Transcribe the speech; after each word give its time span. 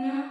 No. 0.00 0.29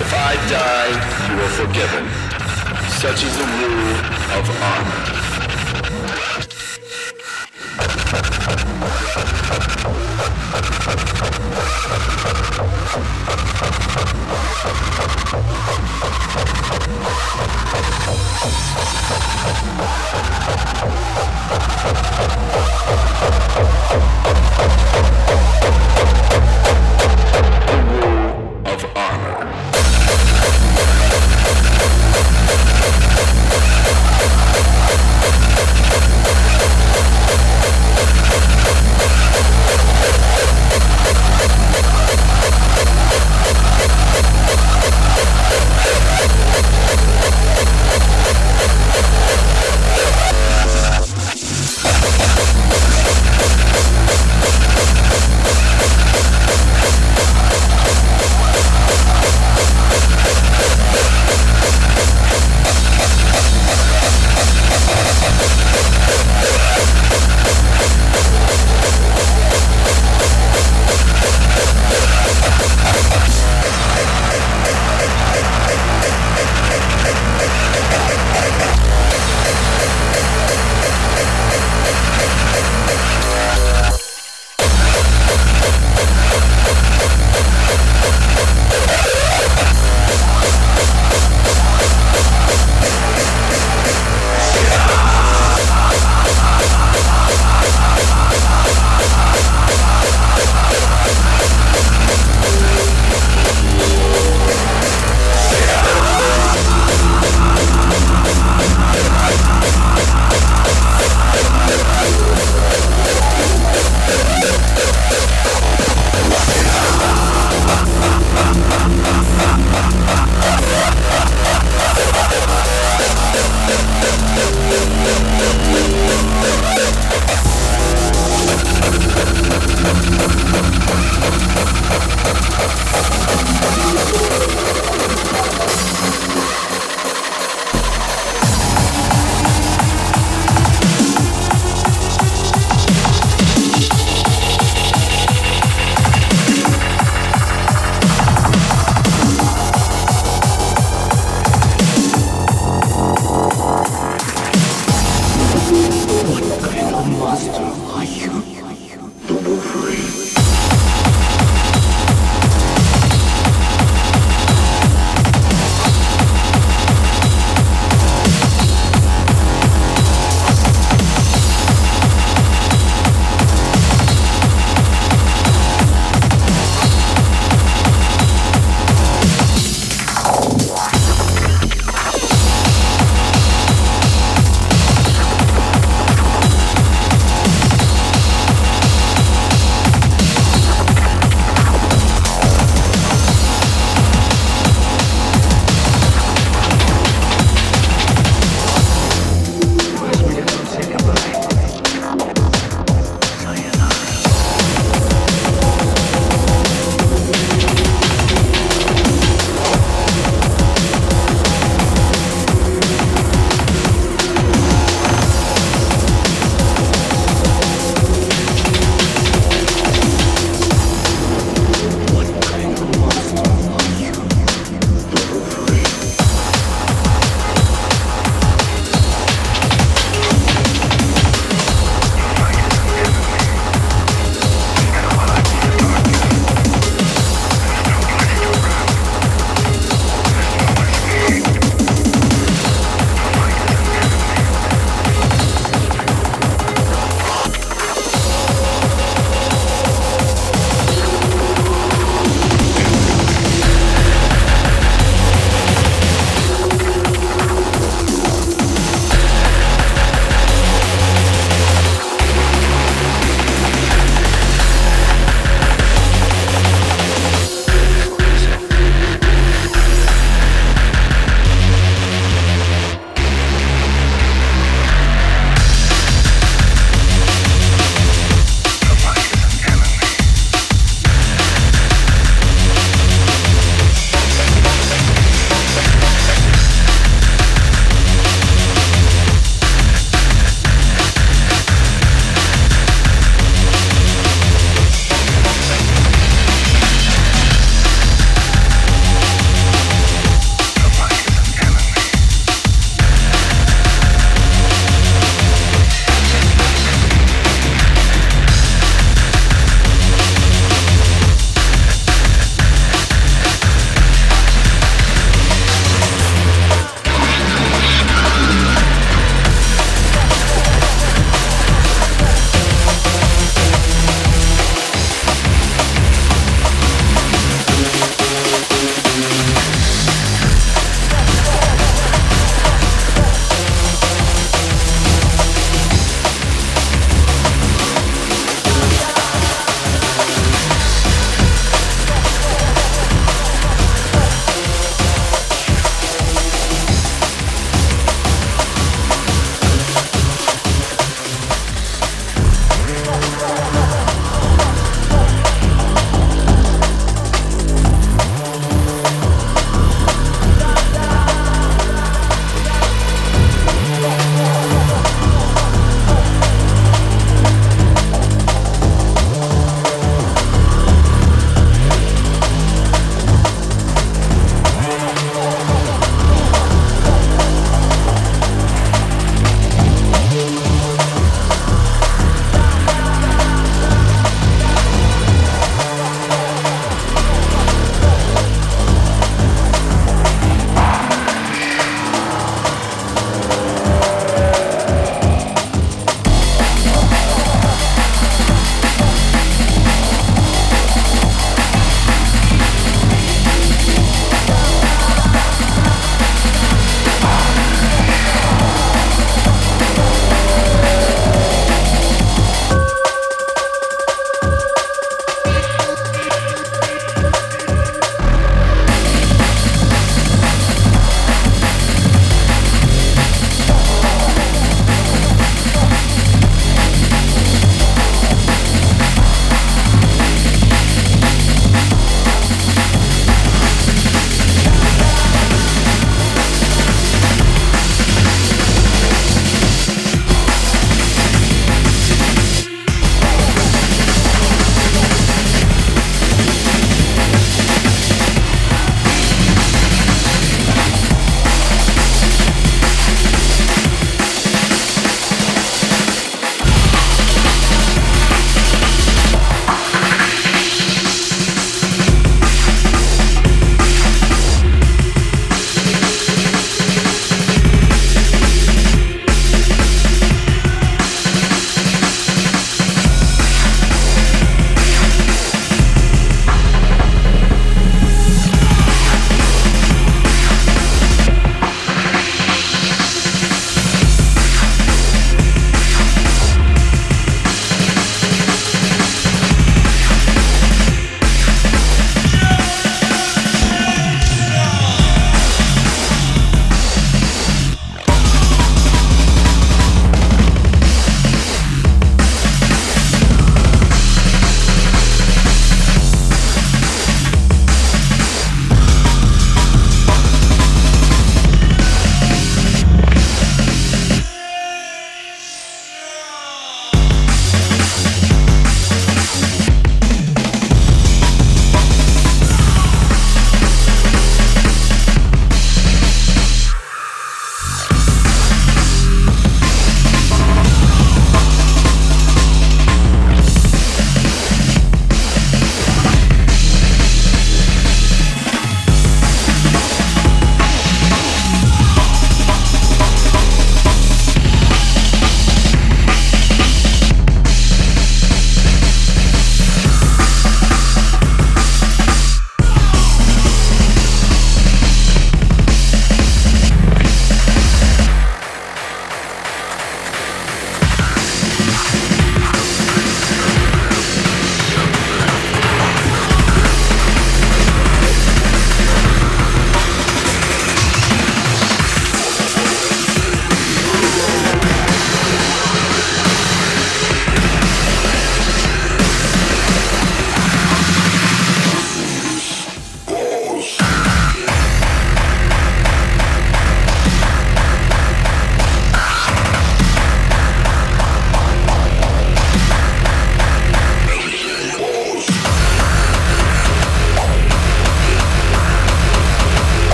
If 0.00 0.14
I 0.14 0.34
die, 0.48 0.92
you 1.28 1.40
are 1.42 1.54
forgiven. 1.58 2.04
Such 2.88 3.24
is 3.24 3.36
the 3.36 3.44
rule 3.44 3.96
of 4.38 4.62
honor. 4.62 5.27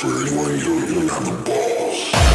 for 0.00 0.06
anyone 0.20 0.50
who 0.50 0.54
you 0.54 0.64
don't 0.64 0.90
even 0.90 1.08
have 1.08 1.24
the 1.24 1.32
balls. 1.42 2.27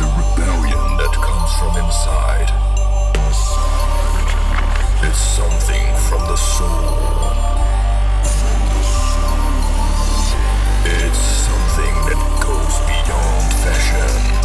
a 0.00 0.06
rebellion 0.06 0.96
that 0.96 1.12
comes 1.12 1.52
from 1.58 1.76
inside. 1.76 2.50
It's 5.02 5.18
something 5.18 5.86
from 6.08 6.22
the 6.26 6.36
soul. 6.36 7.30
It's 10.84 11.18
something 11.18 11.94
that 12.08 12.20
goes 12.40 12.76
beyond 12.88 13.52
fashion. 13.62 14.39